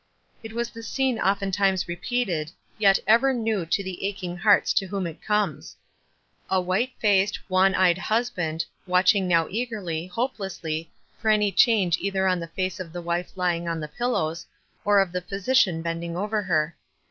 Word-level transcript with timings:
It 0.41 0.53
was 0.53 0.71
the 0.71 0.81
scene 0.81 1.19
oftentimes 1.19 1.87
repeated, 1.87 2.51
yet 2.79 2.97
ever 3.05 3.35
new 3.35 3.67
to 3.67 3.83
the 3.83 4.03
aching 4.03 4.35
hearts 4.35 4.73
to 4.73 4.87
whom 4.87 5.05
it 5.05 5.21
comes. 5.21 5.75
A 6.49 6.59
white 6.59 6.91
faced, 6.97 7.37
wan 7.47 7.75
eyed 7.75 7.99
husband, 7.99 8.65
watching 8.87 9.27
now 9.27 9.45
eager!}', 9.51 9.79
now 9.79 10.09
hope 10.09 10.37
lessly, 10.39 10.87
for 11.19 11.29
any 11.29 11.51
change 11.51 11.99
either 11.99 12.25
on 12.27 12.39
the 12.39 12.47
face 12.47 12.79
of 12.79 12.91
the 12.91 13.01
wife 13.03 13.33
lying 13.35 13.67
among 13.67 13.79
the 13.79 13.87
pillows, 13.87 14.47
or 14.83 14.99
of 14.99 15.11
the 15.11 15.21
physi 15.21 15.55
cian 15.55 15.83
bending 15.83 16.17
over 16.17 16.41
her. 16.41 16.75